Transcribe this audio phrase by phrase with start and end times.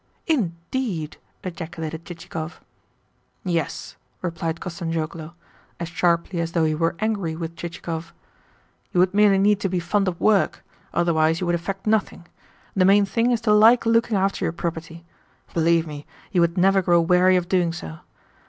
[0.25, 2.59] "Indeed?" ejaculated Chichikov.
[3.43, 5.35] "Yes," replied Kostanzhoglo,
[5.79, 8.11] as sharply as though he were angry with Chichikov.
[8.93, 12.27] "You would merely need to be fond of work: otherwise you would effect nothing.
[12.75, 15.05] The main thing is to like looking after your property.
[15.53, 17.99] Believe me, you would never grow weary of doing so.